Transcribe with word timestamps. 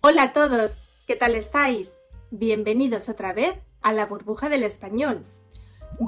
Hola 0.00 0.22
a 0.22 0.32
todos, 0.32 0.78
¿qué 1.08 1.16
tal 1.16 1.34
estáis? 1.34 1.98
Bienvenidos 2.30 3.08
otra 3.08 3.32
vez 3.32 3.58
a 3.82 3.92
la 3.92 4.06
burbuja 4.06 4.48
del 4.48 4.62
español. 4.62 5.24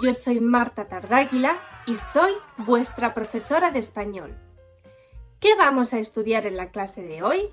Yo 0.01 0.15
soy 0.15 0.39
Marta 0.39 0.87
Tardáguila 0.87 1.61
y 1.87 1.97
soy 1.97 2.31
vuestra 2.57 3.15
profesora 3.15 3.73
de 3.73 3.81
español. 3.81 4.39
¿Qué 5.41 5.57
vamos 5.57 5.93
a 5.93 5.99
estudiar 5.99 6.47
en 6.47 6.57
la 6.57 6.71
clase 6.71 7.03
de 7.03 7.25
hoy? 7.25 7.49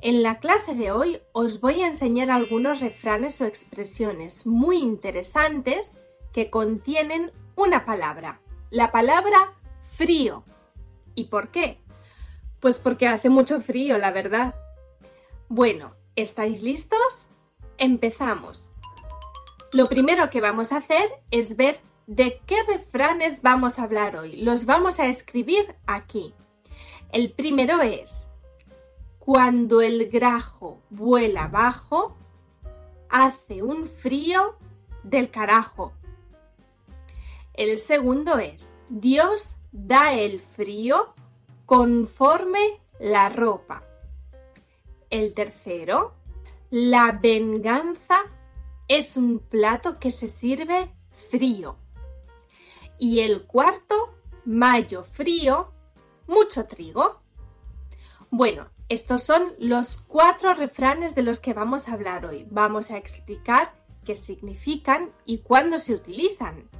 En 0.00 0.22
la 0.22 0.38
clase 0.38 0.74
de 0.74 0.92
hoy 0.92 1.20
os 1.32 1.60
voy 1.60 1.82
a 1.82 1.88
enseñar 1.88 2.30
algunos 2.30 2.80
refranes 2.80 3.38
o 3.42 3.44
expresiones 3.44 4.46
muy 4.46 4.78
interesantes 4.78 5.98
que 6.32 6.48
contienen 6.48 7.32
una 7.54 7.84
palabra, 7.84 8.40
la 8.70 8.92
palabra 8.92 9.52
frío. 9.90 10.42
¿Y 11.14 11.24
por 11.24 11.48
qué? 11.48 11.80
Pues 12.60 12.78
porque 12.78 13.08
hace 13.08 13.28
mucho 13.28 13.60
frío, 13.60 13.98
la 13.98 14.10
verdad. 14.10 14.54
Bueno, 15.54 15.94
¿estáis 16.16 16.62
listos? 16.62 17.26
Empezamos. 17.76 18.70
Lo 19.70 19.86
primero 19.86 20.30
que 20.30 20.40
vamos 20.40 20.72
a 20.72 20.78
hacer 20.78 21.10
es 21.30 21.58
ver 21.58 21.78
de 22.06 22.40
qué 22.46 22.62
refranes 22.62 23.42
vamos 23.42 23.78
a 23.78 23.82
hablar 23.82 24.16
hoy. 24.16 24.36
Los 24.36 24.64
vamos 24.64 24.98
a 24.98 25.08
escribir 25.08 25.76
aquí. 25.86 26.32
El 27.12 27.32
primero 27.32 27.82
es, 27.82 28.30
cuando 29.18 29.82
el 29.82 30.08
grajo 30.08 30.80
vuela 30.88 31.48
bajo, 31.48 32.16
hace 33.10 33.62
un 33.62 33.90
frío 33.90 34.56
del 35.02 35.30
carajo. 35.30 35.92
El 37.52 37.78
segundo 37.78 38.38
es, 38.38 38.78
Dios 38.88 39.56
da 39.70 40.14
el 40.14 40.40
frío 40.40 41.12
conforme 41.66 42.80
la 42.98 43.28
ropa. 43.28 43.82
El 45.12 45.34
tercero, 45.34 46.14
la 46.70 47.12
venganza 47.12 48.22
es 48.88 49.18
un 49.18 49.40
plato 49.40 49.98
que 49.98 50.10
se 50.10 50.26
sirve 50.26 50.90
frío. 51.30 51.76
Y 52.98 53.20
el 53.20 53.42
cuarto, 53.42 54.14
mayo 54.46 55.04
frío, 55.04 55.70
mucho 56.26 56.64
trigo. 56.64 57.20
Bueno, 58.30 58.70
estos 58.88 59.22
son 59.22 59.52
los 59.58 59.98
cuatro 59.98 60.54
refranes 60.54 61.14
de 61.14 61.24
los 61.24 61.40
que 61.40 61.52
vamos 61.52 61.88
a 61.88 61.92
hablar 61.92 62.24
hoy. 62.24 62.46
Vamos 62.50 62.90
a 62.90 62.96
explicar 62.96 63.74
qué 64.06 64.16
significan 64.16 65.10
y 65.26 65.40
cuándo 65.42 65.78
se 65.78 65.92
utilizan. 65.92 66.70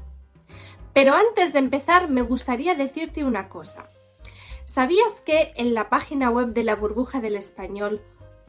Pero 0.94 1.12
antes 1.12 1.52
de 1.52 1.58
empezar 1.58 2.08
me 2.08 2.22
gustaría 2.22 2.74
decirte 2.74 3.24
una 3.24 3.50
cosa. 3.50 3.90
¿Sabías 4.64 5.20
que 5.20 5.52
en 5.56 5.74
la 5.74 5.90
página 5.90 6.30
web 6.30 6.54
de 6.54 6.64
la 6.64 6.76
burbuja 6.76 7.20
del 7.20 7.36
español 7.36 8.00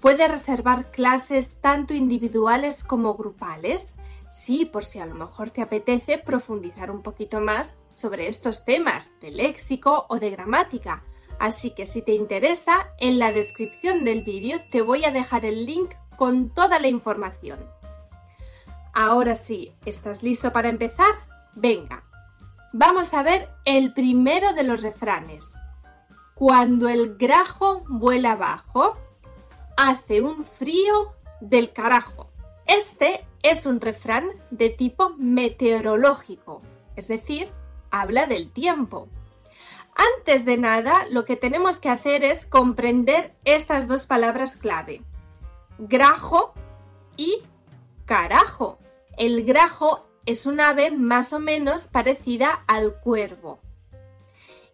Puede 0.04 0.28
reservar 0.28 0.92
clases 0.92 1.62
tanto 1.62 1.94
individuales 1.94 2.84
como 2.84 3.14
grupales. 3.14 3.96
Sí, 4.30 4.66
por 4.66 4.84
si 4.84 5.00
a 5.00 5.06
lo 5.06 5.16
mejor 5.16 5.52
te 5.52 5.62
apetece 5.62 6.18
profundizar 6.18 6.92
un 6.92 7.02
poquito 7.02 7.40
más 7.40 7.78
sobre 7.94 8.28
estos 8.28 8.66
temas 8.66 9.18
de 9.22 9.31
léxico 9.31 10.06
o 10.09 10.19
de 10.19 10.30
gramática. 10.30 11.06
Así 11.40 11.72
que 11.72 11.88
si 11.88 12.02
te 12.02 12.12
interesa, 12.12 12.90
en 12.97 13.18
la 13.18 13.31
descripción 13.31 14.03
del 14.03 14.24
vídeo 14.24 14.59
te 14.69 14.81
voy 14.81 15.06
a 15.06 15.12
dejar 15.12 15.46
el 15.46 15.66
link 15.66 15.91
con 16.18 16.50
toda 16.50 16.80
la 16.80 16.90
información. 16.90 17.59
Ahora 18.91 19.38
sí, 19.38 19.74
¿estás 19.85 20.22
listo 20.22 20.52
para 20.52 20.68
empezar? 20.68 21.14
Venga, 21.56 22.03
vamos 22.74 23.14
a 23.14 23.24
ver 23.24 23.47
el 23.64 23.94
primero 23.94 24.52
de 24.52 24.64
los 24.64 24.81
refranes. 24.81 25.47
Cuando 26.35 26.90
el 26.90 27.16
grajo 27.16 27.85
vuela 27.88 28.34
abajo, 28.34 28.96
hace 29.78 30.22
un 30.22 30.45
frío 30.45 31.13
del 31.41 31.73
carajo. 31.73 32.29
Este 32.66 33.25
es 33.41 33.66
un 33.66 33.81
refrán 33.81 34.29
de 34.51 34.69
tipo 34.69 35.09
meteorológico, 35.17 36.61
es 36.95 37.07
decir, 37.07 37.51
habla 37.91 38.25
del 38.25 38.51
tiempo. 38.51 39.07
Antes 39.95 40.45
de 40.45 40.57
nada, 40.57 41.06
lo 41.11 41.25
que 41.25 41.35
tenemos 41.35 41.79
que 41.79 41.89
hacer 41.89 42.23
es 42.23 42.45
comprender 42.45 43.35
estas 43.45 43.88
dos 43.88 44.06
palabras 44.06 44.56
clave, 44.56 45.01
grajo 45.78 46.53
y 47.16 47.44
carajo. 48.05 48.79
El 49.17 49.44
grajo 49.45 50.07
es 50.25 50.45
un 50.45 50.59
ave 50.59 50.90
más 50.90 51.34
o 51.34 51.40
menos 51.40 51.88
parecida 51.88 52.63
al 52.67 53.00
cuervo. 53.01 53.59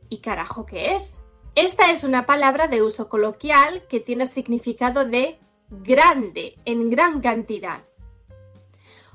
¿Y 0.08 0.20
carajo 0.20 0.66
qué 0.66 0.96
es? 0.96 1.18
Esta 1.56 1.92
es 1.92 2.04
una 2.04 2.26
palabra 2.26 2.68
de 2.68 2.84
uso 2.84 3.10
coloquial 3.10 3.84
que 3.90 4.00
tiene 4.00 4.28
significado 4.28 5.04
de 5.04 5.40
grande, 5.70 6.58
en 6.66 6.90
gran 6.90 7.22
cantidad. 7.22 7.84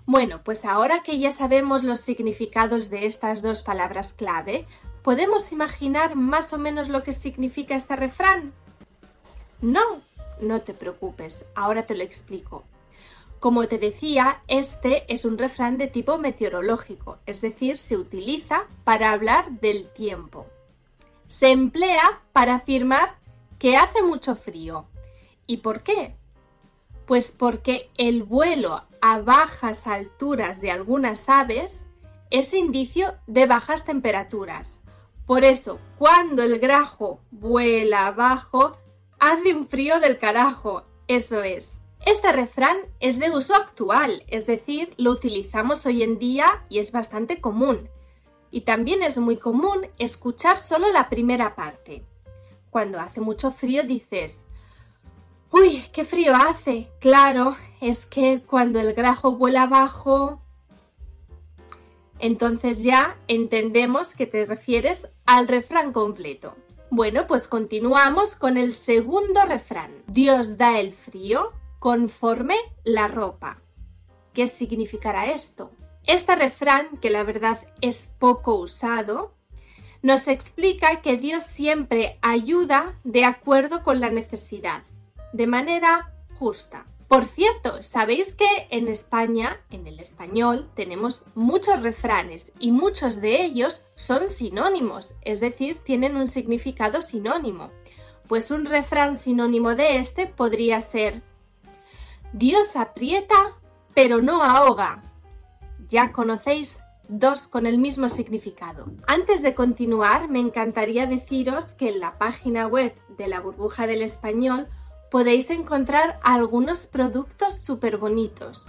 Bueno, 0.04 0.42
pues 0.44 0.64
ahora 0.64 1.02
que 1.02 1.18
ya 1.18 1.30
sabemos 1.30 1.84
los 1.84 2.00
significados 2.00 2.90
de 2.90 3.06
estas 3.06 3.40
dos 3.40 3.62
palabras 3.62 4.12
clave, 4.12 4.66
¿podemos 5.02 5.52
imaginar 5.52 6.16
más 6.16 6.52
o 6.52 6.58
menos 6.58 6.88
lo 6.88 7.02
que 7.02 7.12
significa 7.12 7.76
este 7.76 7.96
refrán? 7.96 8.52
No, 9.62 10.02
no 10.40 10.60
te 10.60 10.74
preocupes, 10.74 11.46
ahora 11.54 11.86
te 11.86 11.94
lo 11.94 12.02
explico. 12.02 12.64
Como 13.38 13.66
te 13.68 13.78
decía, 13.78 14.42
este 14.48 15.04
es 15.12 15.24
un 15.24 15.38
refrán 15.38 15.78
de 15.78 15.86
tipo 15.86 16.18
meteorológico, 16.18 17.18
es 17.26 17.40
decir, 17.40 17.78
se 17.78 17.96
utiliza 17.96 18.64
para 18.84 19.12
hablar 19.12 19.50
del 19.60 19.88
tiempo 19.88 20.46
se 21.26 21.50
emplea 21.50 22.22
para 22.32 22.56
afirmar 22.56 23.16
que 23.58 23.76
hace 23.76 24.02
mucho 24.02 24.36
frío. 24.36 24.86
¿Y 25.46 25.58
por 25.58 25.82
qué? 25.82 26.16
Pues 27.06 27.32
porque 27.32 27.90
el 27.96 28.22
vuelo 28.22 28.82
a 29.00 29.18
bajas 29.18 29.86
alturas 29.86 30.60
de 30.60 30.70
algunas 30.70 31.28
aves 31.28 31.84
es 32.30 32.54
indicio 32.54 33.14
de 33.26 33.46
bajas 33.46 33.84
temperaturas. 33.84 34.78
Por 35.26 35.44
eso, 35.44 35.78
cuando 35.98 36.42
el 36.42 36.58
grajo 36.58 37.20
vuela 37.30 38.06
abajo, 38.06 38.76
hace 39.18 39.54
un 39.54 39.66
frío 39.66 40.00
del 40.00 40.18
carajo. 40.18 40.84
Eso 41.08 41.42
es. 41.42 41.80
Este 42.04 42.32
refrán 42.32 42.76
es 43.00 43.18
de 43.18 43.30
uso 43.30 43.54
actual, 43.54 44.24
es 44.28 44.46
decir, 44.46 44.92
lo 44.98 45.10
utilizamos 45.10 45.86
hoy 45.86 46.02
en 46.02 46.18
día 46.18 46.64
y 46.68 46.78
es 46.78 46.92
bastante 46.92 47.40
común. 47.40 47.88
Y 48.54 48.60
también 48.60 49.02
es 49.02 49.18
muy 49.18 49.36
común 49.36 49.88
escuchar 49.98 50.60
solo 50.60 50.92
la 50.92 51.08
primera 51.08 51.56
parte. 51.56 52.04
Cuando 52.70 53.00
hace 53.00 53.20
mucho 53.20 53.50
frío 53.50 53.82
dices, 53.82 54.44
¡Uy, 55.50 55.82
qué 55.92 56.04
frío 56.04 56.36
hace! 56.36 56.88
Claro, 57.00 57.56
es 57.80 58.06
que 58.06 58.42
cuando 58.46 58.78
el 58.78 58.94
grajo 58.94 59.32
vuela 59.32 59.62
abajo... 59.62 60.40
Entonces 62.20 62.84
ya 62.84 63.16
entendemos 63.26 64.14
que 64.14 64.26
te 64.26 64.46
refieres 64.46 65.08
al 65.26 65.48
refrán 65.48 65.92
completo. 65.92 66.54
Bueno, 66.90 67.26
pues 67.26 67.48
continuamos 67.48 68.36
con 68.36 68.56
el 68.56 68.72
segundo 68.72 69.40
refrán. 69.48 69.90
Dios 70.06 70.58
da 70.58 70.78
el 70.78 70.92
frío 70.92 71.50
conforme 71.80 72.54
la 72.84 73.08
ropa. 73.08 73.58
¿Qué 74.32 74.46
significará 74.46 75.32
esto? 75.32 75.72
Este 76.06 76.36
refrán, 76.36 76.98
que 76.98 77.10
la 77.10 77.22
verdad 77.24 77.58
es 77.80 78.10
poco 78.18 78.54
usado, 78.54 79.34
nos 80.02 80.28
explica 80.28 81.00
que 81.00 81.16
Dios 81.16 81.44
siempre 81.44 82.18
ayuda 82.20 83.00
de 83.04 83.24
acuerdo 83.24 83.82
con 83.82 84.00
la 84.00 84.10
necesidad, 84.10 84.82
de 85.32 85.46
manera 85.46 86.12
justa. 86.38 86.86
Por 87.08 87.24
cierto, 87.24 87.82
¿sabéis 87.82 88.34
que 88.34 88.66
en 88.70 88.88
España, 88.88 89.60
en 89.70 89.86
el 89.86 90.00
español, 90.00 90.70
tenemos 90.74 91.22
muchos 91.34 91.80
refranes 91.80 92.52
y 92.58 92.72
muchos 92.72 93.20
de 93.20 93.42
ellos 93.42 93.84
son 93.94 94.28
sinónimos, 94.28 95.14
es 95.22 95.40
decir, 95.40 95.78
tienen 95.84 96.16
un 96.16 96.28
significado 96.28 97.02
sinónimo? 97.02 97.70
Pues 98.28 98.50
un 98.50 98.66
refrán 98.66 99.16
sinónimo 99.16 99.74
de 99.74 99.98
este 99.98 100.26
podría 100.26 100.80
ser 100.80 101.22
Dios 102.32 102.74
aprieta 102.74 103.56
pero 103.94 104.20
no 104.20 104.42
ahoga, 104.42 105.00
ya 105.88 106.12
conocéis 106.12 106.80
dos 107.08 107.48
con 107.48 107.66
el 107.66 107.78
mismo 107.78 108.08
significado. 108.08 108.86
Antes 109.06 109.42
de 109.42 109.54
continuar, 109.54 110.28
me 110.28 110.40
encantaría 110.40 111.06
deciros 111.06 111.74
que 111.74 111.90
en 111.90 112.00
la 112.00 112.18
página 112.18 112.66
web 112.66 112.94
de 113.16 113.28
la 113.28 113.40
burbuja 113.40 113.86
del 113.86 114.02
español 114.02 114.68
podéis 115.10 115.50
encontrar 115.50 116.18
algunos 116.22 116.86
productos 116.86 117.58
súper 117.58 117.98
bonitos. 117.98 118.66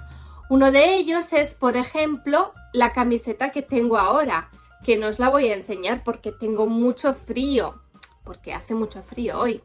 Uno 0.49 0.71
de 0.71 0.95
ellos 0.95 1.33
es, 1.33 1.55
por 1.55 1.75
ejemplo, 1.75 2.53
la 2.71 2.93
camiseta 2.93 3.51
que 3.51 3.63
tengo 3.63 3.97
ahora, 3.97 4.49
que 4.83 4.97
no 4.97 5.07
os 5.07 5.17
la 5.17 5.29
voy 5.29 5.47
a 5.47 5.55
enseñar 5.55 6.03
porque 6.03 6.31
tengo 6.31 6.67
mucho 6.67 7.15
frío, 7.15 7.81
porque 8.23 8.53
hace 8.53 8.75
mucho 8.75 9.01
frío 9.01 9.39
hoy. 9.39 9.61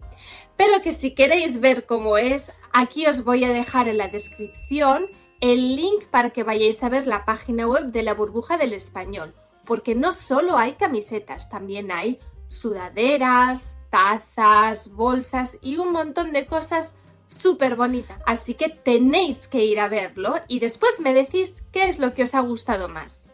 Pero 0.56 0.81
que 0.82 0.93
si 0.93 1.14
queréis 1.14 1.61
ver 1.61 1.85
cómo 1.85 2.17
es, 2.17 2.50
aquí 2.73 3.06
os 3.06 3.25
voy 3.25 3.44
a 3.44 3.53
dejar 3.53 3.88
en 3.88 3.99
la 3.99 4.08
descripción 4.08 5.06
el 5.41 5.77
link 5.77 6.05
para 6.11 6.31
que 6.31 6.45
vayáis 6.45 6.83
a 6.83 6.89
ver 6.89 7.07
la 7.07 7.25
página 7.25 7.67
web 7.67 7.87
de 7.87 8.03
la 8.03 8.15
burbuja 8.15 8.59
del 8.59 8.73
español, 8.73 9.35
porque 9.65 9.95
no 9.95 10.13
solo 10.13 10.57
hay 10.57 10.73
camisetas, 10.73 11.49
también 11.49 11.91
hay 11.91 12.19
sudaderas, 12.49 13.77
tazas, 13.91 14.93
bolsas 14.93 15.57
y 15.61 15.77
un 15.77 15.93
montón 15.93 16.33
de 16.33 16.47
cosas 16.47 16.95
súper 17.27 17.77
bonitas. 17.77 18.21
Así 18.27 18.55
que 18.55 18.69
tenéis 18.69 19.47
que 19.49 19.65
ir 19.65 19.81
a 19.81 19.89
verlo 19.89 20.35
y 20.49 20.61
después 20.61 21.01
me 21.01 21.15
decís 21.15 21.63
qué 21.73 21.89
es 21.89 21.99
lo 21.99 22.13
que 22.13 22.25
os 22.25 22.35
ha 22.35 22.41
gustado 22.41 22.89
más. 22.89 23.31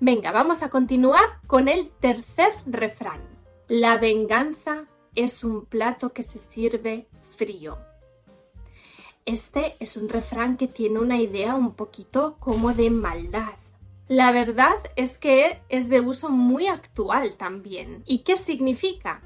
Venga, 0.00 0.32
vamos 0.32 0.62
a 0.62 0.70
continuar 0.70 1.40
con 1.46 1.68
el 1.68 1.90
tercer 2.00 2.52
refrán. 2.66 3.20
La 3.68 3.98
venganza 3.98 4.86
es 5.14 5.44
un 5.44 5.66
plato 5.66 6.12
que 6.12 6.22
se 6.22 6.38
sirve 6.38 7.06
frío. 7.36 7.89
Este 9.30 9.76
es 9.78 9.96
un 9.96 10.08
refrán 10.08 10.56
que 10.56 10.66
tiene 10.66 10.98
una 10.98 11.20
idea 11.20 11.54
un 11.54 11.74
poquito 11.74 12.34
como 12.40 12.72
de 12.72 12.90
maldad. 12.90 13.54
La 14.08 14.32
verdad 14.32 14.74
es 14.96 15.18
que 15.18 15.62
es 15.68 15.88
de 15.88 16.00
uso 16.00 16.30
muy 16.30 16.66
actual 16.66 17.36
también. 17.36 18.02
¿Y 18.06 18.24
qué 18.24 18.36
significa? 18.36 19.20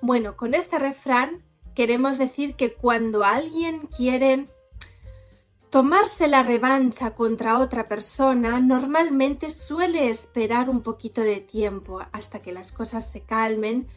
Bueno, 0.00 0.34
con 0.38 0.54
este 0.54 0.78
refrán 0.78 1.42
queremos 1.74 2.16
decir 2.16 2.54
que 2.54 2.72
cuando 2.72 3.22
alguien 3.22 3.86
quiere 3.94 4.46
Tomarse 5.68 6.26
la 6.26 6.42
revancha 6.42 7.14
contra 7.14 7.58
otra 7.58 7.84
persona 7.84 8.60
normalmente 8.60 9.50
suele 9.50 10.08
esperar 10.08 10.70
un 10.70 10.80
poquito 10.80 11.20
de 11.20 11.40
tiempo 11.40 12.00
hasta 12.12 12.38
que 12.38 12.52
las 12.52 12.72
cosas 12.72 13.10
se 13.10 13.20
calmen 13.20 13.88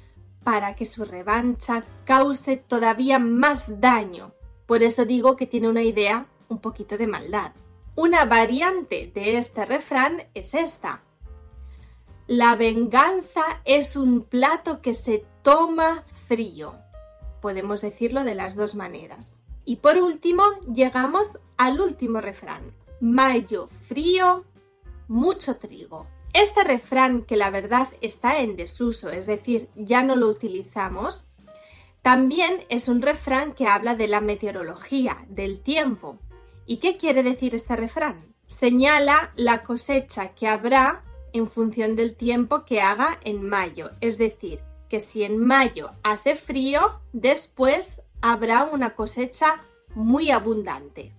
para 0.44 0.76
que 0.76 0.86
su 0.86 1.06
revancha 1.06 1.86
cause 2.04 2.58
todavía 2.58 3.18
más 3.20 3.80
daño. 3.80 4.34
Por 4.68 4.84
eso 4.84 5.06
digo 5.06 5.36
que 5.36 5.48
tiene 5.48 5.70
una 5.70 5.82
idea 5.82 6.28
un 6.50 6.60
poquito 6.60 6.98
de 6.98 7.08
maldad. 7.08 7.54
Una 7.96 8.26
variante 8.26 9.12
de 9.16 9.38
este 9.38 9.66
refrán 9.66 10.24
es 10.36 10.54
esta. 10.54 11.02
La 12.28 12.56
venganza 12.56 13.62
es 13.64 13.96
un 13.96 14.22
plato 14.22 14.82
que 14.82 14.94
se 14.94 15.26
toma 15.42 16.04
frío. 16.28 16.76
Podemos 17.42 17.82
decirlo 17.82 18.26
de 18.26 18.36
las 18.36 18.56
dos 18.56 18.76
maneras. 18.76 19.40
Y 19.64 19.78
por 19.78 19.98
último, 19.98 20.44
llegamos 20.74 21.40
al 21.58 21.80
último 21.80 22.20
refrán. 22.20 22.74
Mayo 23.00 23.70
frío, 23.88 24.44
mucho 25.08 25.56
trigo. 25.56 26.08
Este 26.34 26.64
refrán, 26.66 27.24
que 27.24 27.38
la 27.38 27.50
verdad 27.50 27.88
está 28.02 28.42
en 28.42 28.58
desuso, 28.58 29.10
es 29.10 29.26
decir, 29.26 29.70
ya 29.76 30.04
no 30.04 30.16
lo 30.16 30.28
utilizamos, 30.28 31.28
también 32.08 32.64
es 32.70 32.88
un 32.88 33.02
refrán 33.02 33.52
que 33.52 33.68
habla 33.68 33.94
de 33.94 34.08
la 34.08 34.22
meteorología, 34.22 35.26
del 35.28 35.60
tiempo. 35.60 36.20
¿Y 36.66 36.78
qué 36.78 36.96
quiere 36.96 37.22
decir 37.22 37.54
este 37.54 37.76
refrán? 37.76 38.34
Señala 38.48 39.34
la 39.36 39.62
cosecha 39.62 40.30
que 40.30 40.48
habrá 40.48 41.04
en 41.34 41.50
función 41.50 41.98
del 41.98 42.16
tiempo 42.16 42.64
que 42.64 42.80
haga 42.80 43.20
en 43.26 43.46
mayo. 43.46 43.90
Es 44.00 44.18
decir, 44.18 44.62
que 44.88 45.02
si 45.02 45.24
en 45.24 45.38
mayo 45.38 45.90
hace 46.02 46.38
frío, 46.38 47.02
después 47.12 48.02
habrá 48.22 48.64
una 48.64 48.96
cosecha 48.96 49.66
muy 49.94 50.32
abundante. 50.32 51.12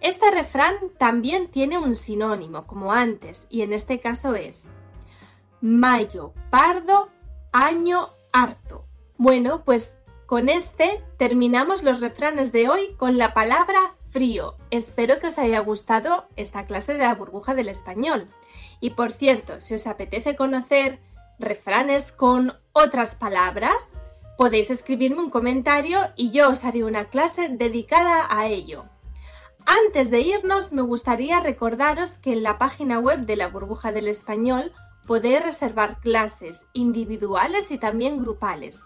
Este 0.00 0.30
refrán 0.30 0.76
también 0.96 1.48
tiene 1.48 1.76
un 1.76 1.94
sinónimo, 1.94 2.66
como 2.66 2.94
antes, 2.94 3.46
y 3.50 3.60
en 3.60 3.74
este 3.74 4.00
caso 4.00 4.34
es 4.34 4.70
mayo 5.60 6.32
pardo, 6.48 7.10
año 7.52 8.08
harto. 8.32 8.86
Bueno, 9.18 9.62
pues 9.66 9.94
con 10.32 10.48
este 10.48 11.04
terminamos 11.18 11.82
los 11.82 12.00
refranes 12.00 12.52
de 12.52 12.70
hoy 12.70 12.94
con 12.96 13.18
la 13.18 13.34
palabra 13.34 13.96
frío. 14.12 14.54
Espero 14.70 15.20
que 15.20 15.26
os 15.26 15.36
haya 15.36 15.60
gustado 15.60 16.26
esta 16.36 16.64
clase 16.64 16.94
de 16.94 17.00
la 17.00 17.14
burbuja 17.14 17.54
del 17.54 17.68
español. 17.68 18.28
Y 18.80 18.88
por 18.88 19.12
cierto, 19.12 19.60
si 19.60 19.74
os 19.74 19.86
apetece 19.86 20.34
conocer 20.34 21.00
refranes 21.38 22.12
con 22.12 22.54
otras 22.72 23.14
palabras, 23.14 23.92
Podéis 24.38 24.70
escribirme 24.70 25.18
un 25.18 25.28
comentario 25.28 25.98
y 26.16 26.30
yo 26.30 26.48
os 26.48 26.64
haré 26.64 26.82
una 26.82 27.10
clase 27.10 27.50
dedicada 27.50 28.26
a 28.30 28.46
ello. 28.46 28.86
Antes 29.66 30.10
de 30.10 30.20
irnos, 30.22 30.72
me 30.72 30.80
gustaría 30.80 31.40
recordaros 31.40 32.12
que 32.12 32.32
en 32.32 32.42
la 32.42 32.56
página 32.56 32.98
web 32.98 33.26
de 33.26 33.36
la 33.36 33.48
burbuja 33.48 33.92
del 33.92 34.08
español 34.08 34.72
podéis 35.06 35.44
reservar 35.44 36.00
clases 36.00 36.64
individuales 36.72 37.70
y 37.70 37.76
también 37.76 38.18
grupales. 38.18 38.82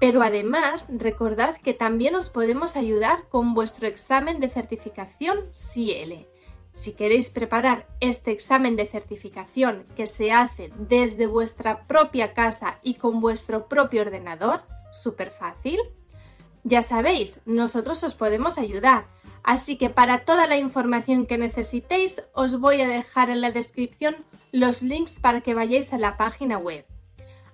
Pero 0.00 0.22
además, 0.22 0.84
recordad 0.88 1.56
que 1.56 1.74
también 1.74 2.14
os 2.14 2.30
podemos 2.30 2.76
ayudar 2.76 3.28
con 3.28 3.54
vuestro 3.54 3.86
examen 3.86 4.40
de 4.40 4.50
certificación 4.50 5.38
CIEL. 5.54 6.26
Si 6.72 6.92
queréis 6.92 7.30
preparar 7.30 7.86
este 8.00 8.32
examen 8.32 8.74
de 8.74 8.86
certificación 8.86 9.84
que 9.94 10.08
se 10.08 10.32
hace 10.32 10.70
desde 10.76 11.28
vuestra 11.28 11.86
propia 11.86 12.34
casa 12.34 12.80
y 12.82 12.94
con 12.94 13.20
vuestro 13.20 13.68
propio 13.68 14.02
ordenador, 14.02 14.62
súper 14.92 15.30
fácil. 15.30 15.78
Ya 16.64 16.82
sabéis, 16.82 17.40
nosotros 17.44 18.02
os 18.02 18.14
podemos 18.14 18.58
ayudar, 18.58 19.06
así 19.44 19.76
que 19.76 19.88
para 19.88 20.24
toda 20.24 20.48
la 20.48 20.56
información 20.56 21.26
que 21.26 21.38
necesitéis 21.38 22.24
os 22.32 22.58
voy 22.58 22.80
a 22.80 22.88
dejar 22.88 23.30
en 23.30 23.40
la 23.40 23.52
descripción 23.52 24.16
los 24.50 24.82
links 24.82 25.20
para 25.20 25.42
que 25.42 25.54
vayáis 25.54 25.92
a 25.92 25.98
la 25.98 26.16
página 26.16 26.58
web. 26.58 26.86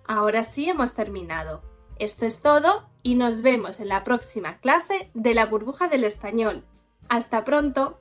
Ahora 0.07 0.45
sí 0.45 0.69
hemos 0.69 0.95
terminado. 0.95 1.70
Esto 2.01 2.25
es 2.25 2.41
todo 2.41 2.87
y 3.03 3.15
nos 3.15 3.43
vemos 3.43 3.79
en 3.79 3.89
la 3.89 4.05
próxima 4.05 4.57
clase 4.57 5.11
de 5.13 5.35
la 5.35 5.45
burbuja 5.45 5.87
del 5.87 6.05
español. 6.05 6.65
Hasta 7.11 7.45
pronto. 7.45 8.01